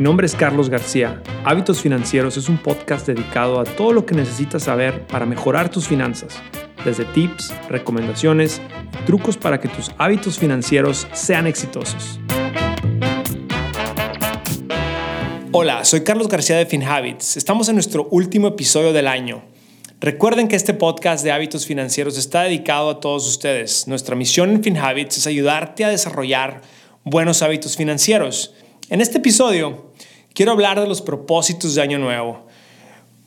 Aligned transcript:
Mi 0.00 0.04
nombre 0.04 0.24
es 0.24 0.34
Carlos 0.34 0.70
García. 0.70 1.22
Hábitos 1.44 1.82
Financieros 1.82 2.38
es 2.38 2.48
un 2.48 2.56
podcast 2.56 3.06
dedicado 3.06 3.60
a 3.60 3.64
todo 3.64 3.92
lo 3.92 4.06
que 4.06 4.14
necesitas 4.14 4.62
saber 4.62 5.06
para 5.06 5.26
mejorar 5.26 5.70
tus 5.70 5.86
finanzas, 5.86 6.36
desde 6.86 7.04
tips, 7.04 7.52
recomendaciones 7.68 8.62
trucos 9.04 9.36
para 9.36 9.60
que 9.60 9.68
tus 9.68 9.90
hábitos 9.98 10.38
financieros 10.38 11.06
sean 11.12 11.46
exitosos. 11.46 12.18
Hola, 15.52 15.84
soy 15.84 16.00
Carlos 16.00 16.28
García 16.28 16.56
de 16.56 16.64
FinHabits. 16.64 17.36
Estamos 17.36 17.68
en 17.68 17.74
nuestro 17.74 18.08
último 18.10 18.48
episodio 18.48 18.94
del 18.94 19.06
año. 19.06 19.42
Recuerden 20.00 20.48
que 20.48 20.56
este 20.56 20.72
podcast 20.72 21.22
de 21.22 21.32
hábitos 21.32 21.66
financieros 21.66 22.16
está 22.16 22.44
dedicado 22.44 22.88
a 22.88 23.00
todos 23.00 23.28
ustedes. 23.28 23.86
Nuestra 23.86 24.16
misión 24.16 24.48
en 24.48 24.62
FinHabits 24.62 25.18
es 25.18 25.26
ayudarte 25.26 25.84
a 25.84 25.90
desarrollar 25.90 26.62
buenos 27.04 27.42
hábitos 27.42 27.76
financieros. 27.76 28.54
En 28.90 29.00
este 29.00 29.18
episodio 29.18 29.92
quiero 30.34 30.50
hablar 30.50 30.80
de 30.80 30.88
los 30.88 31.00
propósitos 31.00 31.76
de 31.76 31.82
Año 31.82 32.00
Nuevo. 32.00 32.48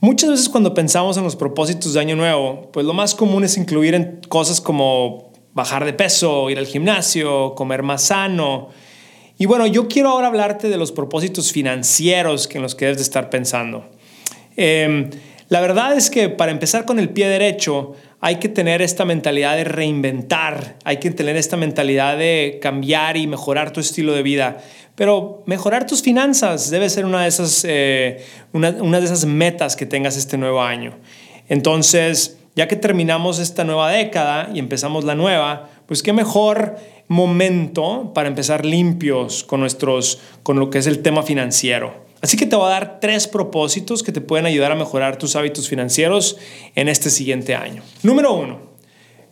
Muchas 0.01 0.29
veces 0.29 0.49
cuando 0.49 0.73
pensamos 0.73 1.15
en 1.15 1.23
los 1.23 1.37
propósitos 1.37 1.93
de 1.93 2.01
Año 2.01 2.17
Nuevo, 2.17 2.69
pues 2.73 2.85
lo 2.85 2.91
más 2.91 3.15
común 3.15 3.45
es 3.45 3.55
incluir 3.55 3.95
en 3.95 4.19
cosas 4.27 4.59
como 4.59 5.31
bajar 5.53 5.85
de 5.85 5.93
peso, 5.93 6.49
ir 6.49 6.57
al 6.57 6.67
gimnasio, 6.67 7.55
comer 7.55 7.81
más 7.81 8.03
sano. 8.03 8.71
Y 9.37 9.45
bueno, 9.45 9.65
yo 9.65 9.87
quiero 9.87 10.09
ahora 10.09 10.27
hablarte 10.27 10.67
de 10.67 10.75
los 10.75 10.91
propósitos 10.91 11.53
financieros 11.53 12.49
que 12.49 12.57
en 12.57 12.61
los 12.61 12.75
que 12.75 12.83
debes 12.83 12.97
de 12.97 13.03
estar 13.03 13.29
pensando. 13.29 13.89
Em, 14.57 15.11
la 15.47 15.61
verdad 15.61 15.95
es 15.95 16.09
que 16.09 16.27
para 16.27 16.51
empezar 16.51 16.83
con 16.83 16.99
el 16.99 17.07
pie 17.07 17.29
derecho, 17.29 17.93
hay 18.19 18.37
que 18.37 18.49
tener 18.49 18.81
esta 18.81 19.05
mentalidad 19.05 19.55
de 19.55 19.65
reinventar, 19.65 20.77
hay 20.83 20.97
que 20.97 21.11
tener 21.11 21.35
esta 21.35 21.57
mentalidad 21.57 22.17
de 22.17 22.57
cambiar 22.61 23.17
y 23.17 23.27
mejorar 23.27 23.71
tu 23.71 23.79
estilo 23.79 24.13
de 24.13 24.23
vida. 24.23 24.57
Pero 24.95 25.41
mejorar 25.47 25.87
tus 25.87 26.01
finanzas 26.01 26.69
debe 26.69 26.89
ser 26.89 27.05
una 27.05 27.23
de 27.23 27.27
esas, 27.27 27.65
eh, 27.67 28.23
una, 28.51 28.71
de 28.71 29.05
esas 29.05 29.25
metas 29.25 29.75
que 29.75 29.85
tengas 29.85 30.17
este 30.17 30.37
nuevo 30.37 30.61
año. 30.61 30.95
Entonces, 31.49 32.37
ya 32.55 32.67
que 32.67 32.75
terminamos 32.75 33.39
esta 33.39 33.63
nueva 33.63 33.89
década 33.89 34.49
y 34.53 34.59
empezamos 34.59 35.03
la 35.03 35.15
nueva, 35.15 35.69
pues 35.87 36.03
qué 36.03 36.13
mejor 36.13 36.77
momento 37.07 38.11
para 38.13 38.27
empezar 38.27 38.65
limpios 38.65 39.43
con, 39.43 39.59
nuestros, 39.61 40.19
con 40.43 40.59
lo 40.59 40.69
que 40.69 40.77
es 40.77 40.87
el 40.87 41.01
tema 41.01 41.23
financiero. 41.23 42.03
Así 42.21 42.37
que 42.37 42.45
te 42.45 42.55
voy 42.55 42.67
a 42.67 42.69
dar 42.69 42.99
tres 43.01 43.27
propósitos 43.27 44.03
que 44.03 44.11
te 44.11 44.21
pueden 44.21 44.45
ayudar 44.45 44.71
a 44.71 44.75
mejorar 44.75 45.17
tus 45.17 45.35
hábitos 45.35 45.67
financieros 45.67 46.37
en 46.75 46.87
este 46.87 47.09
siguiente 47.09 47.55
año. 47.55 47.83
Número 48.03 48.31
uno, 48.33 48.59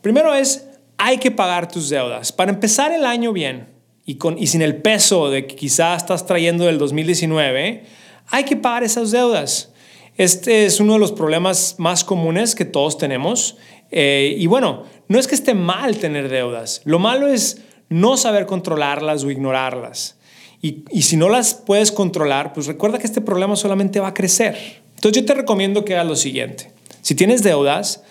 primero 0.02 0.34
es, 0.34 0.66
hay 0.98 1.18
que 1.18 1.30
pagar 1.30 1.68
tus 1.68 1.88
deudas. 1.88 2.32
Para 2.32 2.50
empezar 2.50 2.92
el 2.92 3.06
año 3.06 3.32
bien 3.32 3.71
y, 4.04 4.16
con, 4.16 4.38
y 4.38 4.46
sin 4.46 4.62
el 4.62 4.76
peso 4.76 5.30
de 5.30 5.46
que 5.46 5.54
quizás 5.54 6.02
estás 6.02 6.26
trayendo 6.26 6.64
del 6.64 6.78
2019, 6.78 7.84
hay 8.28 8.44
que 8.44 8.56
pagar 8.56 8.84
esas 8.84 9.10
deudas. 9.10 9.72
Este 10.16 10.66
es 10.66 10.80
uno 10.80 10.94
de 10.94 10.98
los 10.98 11.12
problemas 11.12 11.76
más 11.78 12.04
comunes 12.04 12.54
que 12.54 12.64
todos 12.64 12.98
tenemos. 12.98 13.56
Eh, 13.90 14.36
y 14.38 14.46
bueno, 14.46 14.84
no 15.08 15.18
es 15.18 15.26
que 15.26 15.34
esté 15.34 15.54
mal 15.54 15.98
tener 15.98 16.28
deudas. 16.28 16.82
Lo 16.84 16.98
malo 16.98 17.28
es 17.28 17.62
no 17.88 18.16
saber 18.16 18.46
controlarlas 18.46 19.24
o 19.24 19.30
ignorarlas. 19.30 20.16
Y, 20.60 21.02
si 21.02 21.16
no 21.16 21.28
las 21.28 21.54
puedes 21.54 21.90
controlar, 21.90 22.52
pues 22.52 22.68
recuerda 22.68 22.98
que 22.98 23.06
este 23.06 23.20
problema 23.20 23.56
solamente 23.56 23.98
va 23.98 24.08
a 24.08 24.14
crecer. 24.14 24.56
Entonces 24.94 25.20
yo 25.20 25.26
te 25.26 25.34
recomiendo 25.34 25.84
que 25.84 25.94
hagas 25.94 26.06
lo 26.06 26.14
siguiente. 26.14 26.70
Si 27.00 27.16
tienes 27.16 27.42
deudas, 27.42 28.04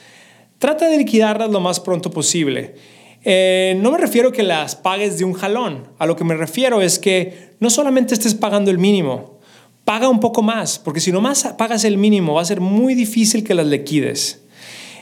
trata 0.59 0.89
de 0.89 0.97
liquidarlas 0.97 1.49
lo 1.49 1.61
más 1.61 1.79
pronto 1.79 2.11
posible. 2.11 2.75
Eh, 3.23 3.77
no 3.81 3.91
me 3.91 3.97
refiero 3.97 4.31
que 4.31 4.43
las 4.43 4.75
pagues 4.75 5.17
de 5.17 5.25
un 5.25 5.33
jalón. 5.33 5.87
A 5.99 6.05
lo 6.05 6.15
que 6.15 6.23
me 6.23 6.35
refiero 6.35 6.81
es 6.81 6.99
que 6.99 7.51
no 7.59 7.69
solamente 7.69 8.13
estés 8.13 8.35
pagando 8.35 8.71
el 8.71 8.77
mínimo, 8.77 9.39
paga 9.85 10.09
un 10.09 10.19
poco 10.19 10.41
más, 10.41 10.79
porque 10.79 10.99
si 10.99 11.11
no 11.11 11.21
más 11.21 11.43
pagas 11.57 11.83
el 11.83 11.97
mínimo, 11.97 12.33
va 12.33 12.41
a 12.41 12.45
ser 12.45 12.61
muy 12.61 12.95
difícil 12.95 13.43
que 13.43 13.53
las 13.53 13.67
liquides. 13.67 14.43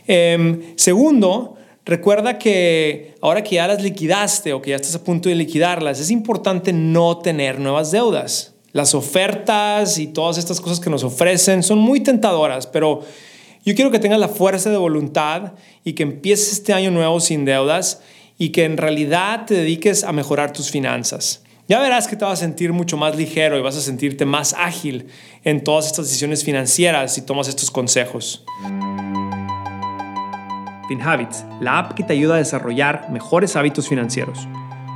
Em, 0.07 0.75
segundo, 0.75 1.55
Recuerda 1.89 2.37
que 2.37 3.15
ahora 3.19 3.43
que 3.43 3.55
ya 3.55 3.67
las 3.67 3.81
liquidaste 3.81 4.53
o 4.53 4.61
que 4.61 4.69
ya 4.69 4.75
estás 4.75 4.93
a 4.93 5.03
punto 5.03 5.27
de 5.27 5.33
liquidarlas, 5.33 5.99
es 5.99 6.11
importante 6.11 6.71
no 6.71 7.17
tener 7.17 7.59
nuevas 7.59 7.89
deudas. 7.89 8.53
Las 8.73 8.93
ofertas 8.93 9.97
y 9.97 10.05
todas 10.05 10.37
estas 10.37 10.61
cosas 10.61 10.79
que 10.79 10.91
nos 10.91 11.03
ofrecen 11.03 11.63
son 11.63 11.79
muy 11.79 12.01
tentadoras, 12.01 12.67
pero 12.67 13.01
yo 13.69 13.75
quiero 13.75 13.91
que 13.91 13.99
tengas 13.99 14.19
la 14.19 14.29
fuerza 14.29 14.71
de 14.71 14.77
voluntad 14.77 15.53
y 15.83 15.93
que 15.93 16.01
empieces 16.01 16.53
este 16.53 16.73
año 16.73 16.89
nuevo 16.89 17.19
sin 17.19 17.45
deudas 17.45 18.01
y 18.39 18.49
que 18.49 18.65
en 18.65 18.77
realidad 18.77 19.45
te 19.45 19.53
dediques 19.53 20.03
a 20.03 20.11
mejorar 20.11 20.53
tus 20.53 20.71
finanzas. 20.71 21.43
Ya 21.67 21.79
verás 21.79 22.07
que 22.07 22.15
te 22.15 22.25
vas 22.25 22.39
a 22.39 22.45
sentir 22.45 22.73
mucho 22.73 22.97
más 22.97 23.15
ligero 23.15 23.59
y 23.59 23.61
vas 23.61 23.77
a 23.77 23.81
sentirte 23.81 24.25
más 24.25 24.55
ágil 24.57 25.05
en 25.43 25.63
todas 25.63 25.85
estas 25.85 26.07
decisiones 26.07 26.43
financieras 26.43 27.13
si 27.13 27.21
tomas 27.21 27.47
estos 27.47 27.69
consejos. 27.69 28.43
FinHabits, 30.87 31.45
la 31.61 31.77
app 31.77 31.93
que 31.93 32.01
te 32.01 32.13
ayuda 32.13 32.33
a 32.33 32.39
desarrollar 32.39 33.11
mejores 33.11 33.55
hábitos 33.55 33.87
financieros. 33.87 34.47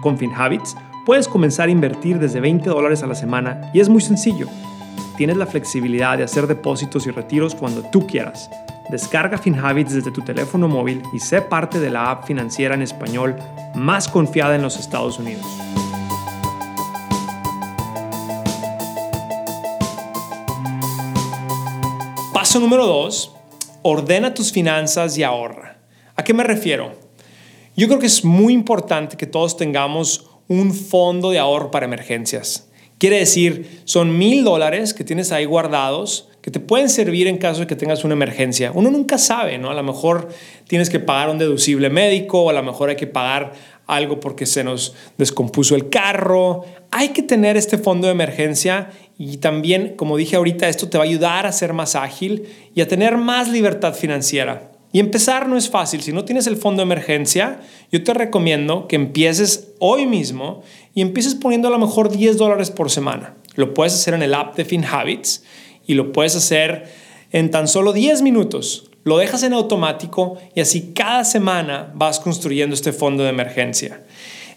Con 0.02 0.18
FinHabits 0.18 0.76
puedes 1.06 1.28
comenzar 1.28 1.68
a 1.68 1.72
invertir 1.72 2.18
desde 2.18 2.40
20 2.40 2.68
dólares 2.72 3.04
a 3.04 3.08
la 3.08 3.14
semana 3.14 3.70
y 3.72 3.82
es 3.82 3.90
muy 3.90 4.02
sencillo. 4.02 4.48
Tienes 5.18 5.38
la 5.38 5.46
flexibilidad 5.46 6.18
de 6.18 6.24
hacer 6.24 6.47
depósitos 6.47 7.06
y 7.06 7.12
retiros 7.12 7.53
cuando 7.53 7.84
tú 7.84 8.07
quieras. 8.07 8.50
Descarga 8.90 9.38
FinHabits 9.38 9.94
desde 9.94 10.12
tu 10.12 10.22
teléfono 10.22 10.68
móvil 10.68 11.03
y 11.13 11.19
sé 11.19 11.41
parte 11.41 11.79
de 11.79 11.91
la 11.91 12.09
app 12.09 12.25
financiera 12.25 12.74
en 12.74 12.81
español 12.81 13.35
más 13.75 14.07
confiada 14.07 14.56
en 14.56 14.63
los 14.63 14.79
Estados 14.79 15.19
Unidos. 15.19 15.46
Paso 22.34 22.59
número 22.59 22.88
2. 22.88 23.35
Ordena 23.84 24.34
tus 24.34 24.51
finanzas 24.51 25.16
y 25.18 25.24
ahorra. 25.24 25.78
¿A 26.16 26.24
qué 26.24 26.34
me 26.34 26.44
refiero? 26.44 26.91
Yo 27.78 27.88
creo 27.88 28.00
que 28.00 28.07
es 28.07 28.25
muy 28.25 28.53
importante 28.53 29.16
que 29.16 29.28
todos 29.28 29.57
tengamos 29.57 30.30
un 30.47 30.74
fondo 30.74 31.30
de 31.30 31.38
ahorro 31.38 31.69
para 31.69 31.85
emergencias. 31.85 32.69
Quiere 33.03 33.18
decir, 33.18 33.81
son 33.84 34.18
mil 34.18 34.46
dólares 34.46 34.94
que 34.94 35.03
tienes 35.03 35.34
ahí 35.34 35.44
guardados 35.44 36.30
que 36.41 36.52
te 36.52 36.62
pueden 36.62 36.88
servir 36.88 37.28
en 37.28 37.38
caso 37.38 37.59
de 37.59 37.68
que 37.68 37.75
tengas 37.75 38.06
una 38.06 38.14
emergencia. 38.14 38.72
Uno 38.74 38.90
nunca 38.91 39.18
sabe, 39.18 39.58
¿no? 39.58 39.69
A 39.69 39.74
lo 39.74 39.84
mejor 39.84 40.30
tienes 40.69 40.90
que 40.90 41.02
pagar 41.02 41.30
un 41.30 41.38
deducible 41.38 41.90
médico 41.90 42.44
o 42.44 42.50
a 42.50 42.53
lo 42.53 42.63
mejor 42.63 42.88
hay 42.88 42.96
que 42.96 43.06
pagar 43.06 43.52
algo 43.88 44.22
porque 44.22 44.46
se 44.46 44.63
nos 44.63 44.96
descompuso 45.18 45.75
el 45.75 45.90
carro. 45.90 46.63
Hay 46.92 47.09
que 47.09 47.24
tener 47.24 47.58
este 47.58 47.78
fondo 47.78 48.08
de 48.08 48.13
emergencia 48.13 48.90
y 49.18 49.36
también, 49.36 49.97
como 49.97 50.16
dije 50.16 50.38
ahorita, 50.38 50.69
esto 50.69 50.88
te 50.88 50.97
va 50.97 51.03
a 51.03 51.08
ayudar 51.08 51.46
a 51.46 51.52
ser 51.52 51.74
más 51.74 51.97
ágil 51.97 52.47
y 52.74 52.80
a 52.80 52.88
tener 52.88 53.18
más 53.18 53.50
libertad 53.50 53.96
financiera. 53.96 54.72
Y 54.94 55.00
empezar 55.00 55.50
no 55.50 55.58
es 55.58 55.72
fácil. 55.72 56.04
Si 56.04 56.14
no 56.14 56.24
tienes 56.24 56.46
el 56.46 56.56
fondo 56.56 56.81
de 56.81 56.84
emergencia, 56.84 57.59
yo 57.92 58.04
te 58.04 58.14
recomiendo 58.14 58.88
que 58.88 58.96
empieces 58.96 59.70
hoy 59.80 60.06
mismo 60.06 60.62
y 60.94 61.02
empieces 61.02 61.34
poniendo 61.34 61.68
a 61.68 61.72
lo 61.72 61.80
mejor 61.80 62.12
10 62.12 62.38
dólares 62.38 62.70
por 62.70 62.92
semana. 62.92 63.34
Lo 63.56 63.74
puedes 63.74 63.96
hacer 63.96 64.14
en 64.14 64.22
el 64.22 64.36
app 64.36 64.56
de 64.56 64.66
FinHabits 64.66 65.44
y 65.88 65.96
lo 65.96 66.14
puedes 66.14 66.36
hacer 66.36 66.92
en 67.31 67.50
tan 67.50 67.68
solo 67.68 67.92
10 67.92 68.22
minutos. 68.22 68.92
Lo 69.04 69.18
dejas 69.18 69.42
en 69.42 69.54
automático 69.54 70.38
y 70.54 70.62
así 70.62 70.94
cada 70.94 71.25
semana 71.25 71.92
vas 71.96 72.20
construyendo 72.20 72.75
este 72.75 72.94
fondo 72.94 73.24
de 73.24 73.30
emergencia. 73.30 74.04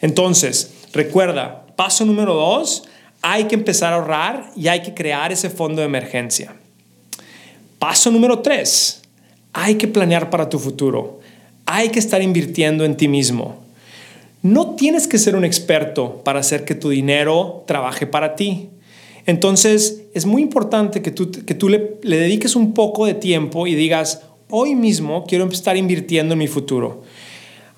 Entonces, 0.02 0.74
recuerda, 0.92 1.64
paso 1.76 2.04
número 2.04 2.34
2, 2.34 2.84
hay 3.22 3.44
que 3.44 3.54
empezar 3.54 3.94
a 3.94 3.96
ahorrar 3.96 4.50
y 4.54 4.68
hay 4.68 4.82
que 4.82 4.92
crear 4.92 5.32
ese 5.32 5.48
fondo 5.48 5.80
de 5.80 5.86
emergencia. 5.86 6.54
Paso 7.78 8.10
número 8.10 8.40
3, 8.40 9.02
hay 9.58 9.76
que 9.76 9.88
planear 9.88 10.28
para 10.28 10.50
tu 10.50 10.58
futuro. 10.58 11.20
Hay 11.64 11.88
que 11.88 11.98
estar 11.98 12.20
invirtiendo 12.20 12.84
en 12.84 12.94
ti 12.94 13.08
mismo. 13.08 13.56
No 14.42 14.76
tienes 14.76 15.08
que 15.08 15.16
ser 15.16 15.34
un 15.34 15.46
experto 15.46 16.20
para 16.24 16.40
hacer 16.40 16.66
que 16.66 16.74
tu 16.74 16.90
dinero 16.90 17.64
trabaje 17.66 18.06
para 18.06 18.36
ti. 18.36 18.68
Entonces, 19.24 20.04
es 20.12 20.26
muy 20.26 20.42
importante 20.42 21.00
que 21.00 21.10
tú, 21.10 21.30
que 21.30 21.54
tú 21.54 21.70
le, 21.70 21.96
dediques 22.02 22.54
un 22.54 22.74
poco 22.74 23.06
de 23.06 23.14
tiempo 23.14 23.66
y 23.66 23.74
digas, 23.74 24.20
hoy 24.50 24.74
mismo 24.74 25.24
quiero 25.26 25.48
estar 25.48 25.78
invirtiendo 25.78 26.34
en 26.34 26.38
mi 26.38 26.48
futuro. 26.48 27.02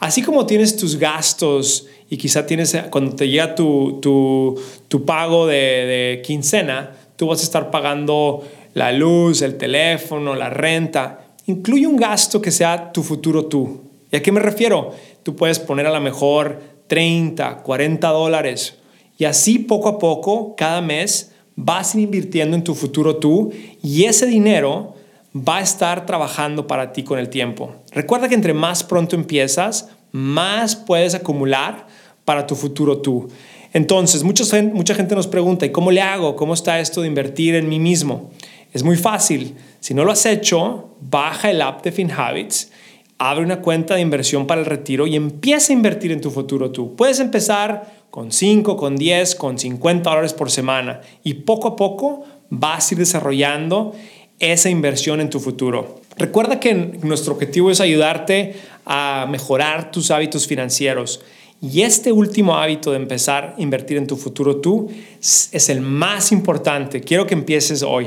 Así 0.00 0.20
como 0.22 0.46
tienes 0.46 0.76
tus 0.76 0.96
gastos 0.96 1.86
y 2.10 2.16
quizá 2.16 2.44
tienes, 2.44 2.76
cuando 2.90 3.14
te 3.14 3.28
llega 3.28 3.54
tu, 3.54 4.00
tu, 4.02 4.60
tu 4.88 5.04
pago 5.04 5.46
de, 5.46 6.22
quincena, 6.26 6.90
tú 7.14 7.28
vas 7.28 7.38
a 7.38 7.44
estar 7.44 7.70
pagando 7.70 8.42
la 8.74 8.90
luz, 8.90 9.42
el 9.42 9.56
teléfono, 9.56 10.34
la 10.34 10.50
renta. 10.50 11.27
Incluye 11.48 11.86
un 11.86 11.96
gasto 11.96 12.42
que 12.42 12.50
sea 12.50 12.92
tu 12.92 13.02
futuro 13.02 13.46
tú. 13.46 13.80
¿Y 14.12 14.16
a 14.16 14.22
qué 14.22 14.30
me 14.30 14.38
refiero? 14.38 14.92
Tú 15.22 15.34
puedes 15.34 15.58
poner 15.58 15.86
a 15.86 15.92
lo 15.92 16.00
mejor 16.00 16.60
30, 16.88 17.62
40 17.62 18.08
dólares 18.08 18.76
y 19.16 19.24
así 19.24 19.58
poco 19.58 19.88
a 19.88 19.98
poco, 19.98 20.54
cada 20.56 20.82
mes, 20.82 21.32
vas 21.56 21.94
invirtiendo 21.94 22.54
en 22.54 22.64
tu 22.64 22.74
futuro 22.74 23.16
tú 23.16 23.50
y 23.82 24.04
ese 24.04 24.26
dinero 24.26 24.94
va 25.34 25.56
a 25.56 25.62
estar 25.62 26.04
trabajando 26.04 26.66
para 26.66 26.92
ti 26.92 27.02
con 27.02 27.18
el 27.18 27.30
tiempo. 27.30 27.72
Recuerda 27.92 28.28
que 28.28 28.34
entre 28.34 28.52
más 28.52 28.84
pronto 28.84 29.16
empiezas, 29.16 29.88
más 30.12 30.76
puedes 30.76 31.14
acumular 31.14 31.86
para 32.26 32.46
tu 32.46 32.56
futuro 32.56 32.98
tú. 32.98 33.28
Entonces, 33.72 34.22
mucha, 34.22 34.44
mucha 34.64 34.94
gente 34.94 35.14
nos 35.14 35.26
pregunta, 35.26 35.64
¿y 35.64 35.72
cómo 35.72 35.90
le 35.90 36.02
hago? 36.02 36.36
¿Cómo 36.36 36.52
está 36.52 36.78
esto 36.78 37.00
de 37.00 37.08
invertir 37.08 37.54
en 37.54 37.70
mí 37.70 37.78
mismo? 37.78 38.30
Es 38.78 38.84
muy 38.84 38.96
fácil. 38.96 39.56
Si 39.80 39.92
no 39.92 40.04
lo 40.04 40.12
has 40.12 40.24
hecho, 40.24 40.90
baja 41.00 41.50
el 41.50 41.62
app 41.62 41.82
de 41.82 41.90
FinHabits, 41.90 42.70
abre 43.18 43.44
una 43.44 43.60
cuenta 43.60 43.96
de 43.96 44.02
inversión 44.02 44.46
para 44.46 44.60
el 44.60 44.68
retiro 44.68 45.08
y 45.08 45.16
empieza 45.16 45.72
a 45.72 45.74
invertir 45.74 46.12
en 46.12 46.20
tu 46.20 46.30
futuro 46.30 46.70
tú. 46.70 46.94
Puedes 46.94 47.18
empezar 47.18 48.04
con 48.08 48.30
5, 48.30 48.76
con 48.76 48.94
10, 48.94 49.34
con 49.34 49.58
50 49.58 50.08
dólares 50.08 50.32
por 50.32 50.52
semana 50.52 51.00
y 51.24 51.34
poco 51.34 51.66
a 51.66 51.74
poco 51.74 52.22
vas 52.50 52.88
a 52.88 52.94
ir 52.94 53.00
desarrollando 53.00 53.96
esa 54.38 54.70
inversión 54.70 55.20
en 55.20 55.28
tu 55.28 55.40
futuro. 55.40 56.00
Recuerda 56.16 56.60
que 56.60 56.72
nuestro 56.72 57.34
objetivo 57.34 57.72
es 57.72 57.80
ayudarte 57.80 58.54
a 58.86 59.26
mejorar 59.28 59.90
tus 59.90 60.12
hábitos 60.12 60.46
financieros. 60.46 61.20
Y 61.60 61.82
este 61.82 62.12
último 62.12 62.54
hábito 62.54 62.92
de 62.92 62.98
empezar 62.98 63.56
a 63.58 63.60
invertir 63.60 63.96
en 63.96 64.06
tu 64.06 64.16
futuro 64.16 64.58
tú 64.58 64.88
es 65.18 65.68
el 65.68 65.80
más 65.80 66.30
importante. 66.30 67.00
Quiero 67.00 67.26
que 67.26 67.34
empieces 67.34 67.82
hoy. 67.82 68.06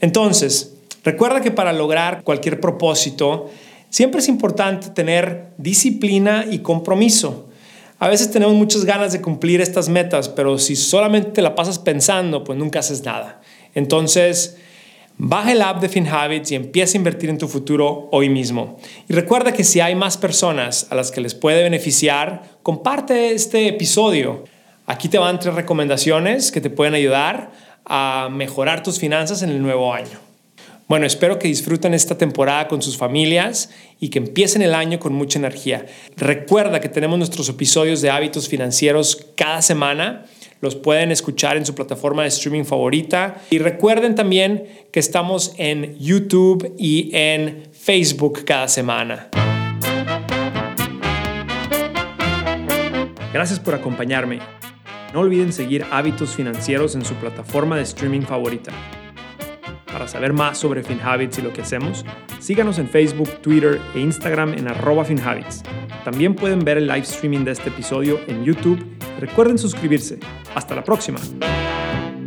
Entonces, 0.00 0.74
recuerda 1.02 1.40
que 1.40 1.50
para 1.50 1.72
lograr 1.72 2.22
cualquier 2.22 2.60
propósito, 2.60 3.50
siempre 3.90 4.20
es 4.20 4.28
importante 4.28 4.90
tener 4.90 5.52
disciplina 5.58 6.46
y 6.50 6.58
compromiso. 6.58 7.48
A 7.98 8.08
veces 8.08 8.30
tenemos 8.30 8.54
muchas 8.54 8.84
ganas 8.84 9.12
de 9.12 9.20
cumplir 9.20 9.60
estas 9.60 9.88
metas, 9.88 10.28
pero 10.28 10.58
si 10.58 10.76
solamente 10.76 11.30
te 11.30 11.42
la 11.42 11.54
pasas 11.54 11.78
pensando, 11.78 12.44
pues 12.44 12.58
nunca 12.58 12.80
haces 12.80 13.04
nada. 13.04 13.40
Entonces, 13.74 14.56
baja 15.16 15.52
el 15.52 15.62
app 15.62 15.80
de 15.80 15.88
FinHabits 15.88 16.50
y 16.50 16.54
empieza 16.56 16.96
a 16.96 16.98
invertir 16.98 17.30
en 17.30 17.38
tu 17.38 17.48
futuro 17.48 18.08
hoy 18.10 18.28
mismo. 18.28 18.78
Y 19.08 19.12
recuerda 19.12 19.52
que 19.52 19.64
si 19.64 19.80
hay 19.80 19.94
más 19.94 20.16
personas 20.16 20.88
a 20.90 20.94
las 20.94 21.10
que 21.10 21.20
les 21.20 21.34
puede 21.34 21.62
beneficiar, 21.62 22.58
comparte 22.62 23.32
este 23.32 23.68
episodio. 23.68 24.44
Aquí 24.86 25.08
te 25.08 25.18
van 25.18 25.38
tres 25.38 25.54
recomendaciones 25.54 26.52
que 26.52 26.60
te 26.60 26.70
pueden 26.70 26.94
ayudar 26.94 27.52
a 27.84 28.28
mejorar 28.30 28.82
tus 28.82 28.98
finanzas 28.98 29.42
en 29.42 29.50
el 29.50 29.62
nuevo 29.62 29.92
año. 29.92 30.24
Bueno, 30.86 31.06
espero 31.06 31.38
que 31.38 31.48
disfruten 31.48 31.94
esta 31.94 32.18
temporada 32.18 32.68
con 32.68 32.82
sus 32.82 32.98
familias 32.98 33.70
y 34.00 34.10
que 34.10 34.18
empiecen 34.18 34.60
el 34.60 34.74
año 34.74 34.98
con 34.98 35.14
mucha 35.14 35.38
energía. 35.38 35.86
Recuerda 36.16 36.80
que 36.80 36.90
tenemos 36.90 37.18
nuestros 37.18 37.48
episodios 37.48 38.02
de 38.02 38.10
hábitos 38.10 38.48
financieros 38.48 39.28
cada 39.34 39.62
semana. 39.62 40.26
Los 40.60 40.76
pueden 40.76 41.10
escuchar 41.10 41.56
en 41.56 41.64
su 41.64 41.74
plataforma 41.74 42.22
de 42.22 42.28
streaming 42.28 42.64
favorita. 42.64 43.40
Y 43.50 43.58
recuerden 43.58 44.14
también 44.14 44.68
que 44.92 45.00
estamos 45.00 45.54
en 45.56 45.98
YouTube 45.98 46.74
y 46.78 47.10
en 47.14 47.62
Facebook 47.72 48.44
cada 48.44 48.68
semana. 48.68 49.30
Gracias 53.32 53.58
por 53.58 53.74
acompañarme. 53.74 54.63
No 55.14 55.20
olviden 55.20 55.52
seguir 55.52 55.86
Hábitos 55.92 56.34
Financieros 56.34 56.96
en 56.96 57.04
su 57.04 57.14
plataforma 57.14 57.76
de 57.76 57.82
streaming 57.82 58.22
favorita. 58.22 58.72
Para 59.86 60.08
saber 60.08 60.32
más 60.32 60.58
sobre 60.58 60.82
FinHabits 60.82 61.38
y 61.38 61.42
lo 61.42 61.52
que 61.52 61.62
hacemos, 61.62 62.04
síganos 62.40 62.80
en 62.80 62.88
Facebook, 62.88 63.30
Twitter 63.40 63.80
e 63.94 64.00
Instagram 64.00 64.54
en 64.54 64.66
arroba 64.66 65.04
FinHabits. 65.04 65.62
También 66.04 66.34
pueden 66.34 66.64
ver 66.64 66.78
el 66.78 66.88
live 66.88 67.02
streaming 67.02 67.44
de 67.44 67.52
este 67.52 67.68
episodio 67.68 68.18
en 68.26 68.42
YouTube. 68.42 68.84
Recuerden 69.20 69.56
suscribirse. 69.56 70.18
Hasta 70.56 70.74
la 70.74 70.82
próxima. 70.82 71.20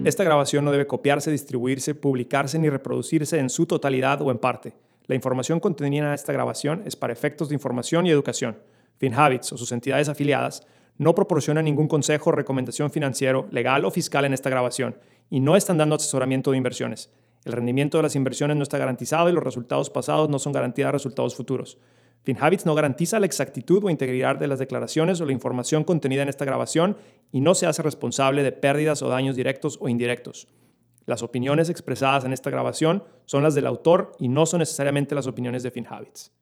Esta 0.06 0.24
grabación 0.24 0.64
no 0.64 0.72
debe 0.72 0.88
copiarse, 0.88 1.30
distribuirse, 1.30 1.94
publicarse 1.94 2.58
ni 2.58 2.70
reproducirse 2.70 3.38
en 3.38 3.50
su 3.50 3.66
totalidad 3.66 4.22
o 4.22 4.32
en 4.32 4.38
parte. 4.38 4.72
La 5.08 5.16
información 5.16 5.60
contenida 5.60 6.08
en 6.08 6.14
esta 6.14 6.32
grabación 6.32 6.84
es 6.86 6.96
para 6.96 7.12
efectos 7.12 7.50
de 7.50 7.56
información 7.56 8.08
y 8.08 8.12
educación. 8.12 8.58
FinHabits 8.98 9.52
o 9.52 9.58
sus 9.58 9.74
entidades 9.74 10.08
afiliadas 10.08 10.66
no 10.98 11.16
proporciona 11.16 11.62
ningún 11.62 11.88
consejo 11.88 12.30
o 12.30 12.34
recomendación 12.34 12.92
financiero, 12.92 13.48
legal 13.52 13.86
o 13.86 13.92
fiscal 13.92 14.26
en 14.26 14.34
esta 14.34 14.50
grabación 14.50 14.98
y 15.30 15.40
no 15.40 15.56
están 15.56 15.78
dando 15.78 15.96
asesoramiento 15.96 16.52
de 16.52 16.58
inversiones. 16.58 17.12
El 17.46 17.54
rendimiento 17.54 17.98
de 17.98 18.04
las 18.04 18.16
inversiones 18.16 18.58
no 18.58 18.64
está 18.64 18.78
garantizado 18.78 19.30
y 19.30 19.34
los 19.34 19.44
resultados 19.44 19.90
pasados 19.90 20.30
no 20.30 20.40
son 20.40 20.54
garantía 20.54 20.88
de 20.88 20.92
resultados 20.92 21.36
futuros. 21.36 21.78
FinHabits 22.24 22.66
no 22.66 22.76
garantiza 22.76 23.20
la 23.20 23.26
exactitud 23.26 23.84
o 23.86 23.90
integridad 23.90 24.36
de 24.36 24.48
las 24.48 24.60
declaraciones 24.60 25.22
o 25.22 25.26
la 25.26 25.32
información 25.32 25.84
contenida 25.86 26.24
en 26.24 26.30
esta 26.30 26.44
grabación 26.44 26.98
y 27.32 27.40
no 27.40 27.56
se 27.56 27.68
hace 27.68 27.84
responsable 27.84 28.44
de 28.44 28.52
pérdidas 28.52 29.02
o 29.02 29.08
daños 29.08 29.36
directos 29.36 29.78
o 29.80 29.88
indirectos. 29.88 30.48
Las 31.06 31.24
opiniones 31.24 31.70
expresadas 31.70 32.26
en 32.26 32.34
esta 32.34 32.50
grabación 32.50 33.04
son 33.26 33.44
las 33.44 33.56
del 33.56 33.66
autor 33.66 34.12
y 34.20 34.28
no 34.28 34.46
son 34.46 34.60
necesariamente 34.60 35.16
las 35.16 35.28
opiniones 35.28 35.64
de 35.64 35.72
FinHabits. 35.72 36.34